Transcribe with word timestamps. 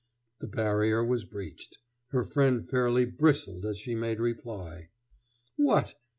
The 0.39 0.47
barrier 0.47 1.05
was 1.05 1.31
reached. 1.31 1.77
Her 2.09 2.23
friend 2.25 2.67
fairly 2.67 3.05
bristled 3.05 3.65
as 3.67 3.77
she 3.77 3.93
made 3.93 4.19
reply: 4.19 4.89
"What! 5.57 5.93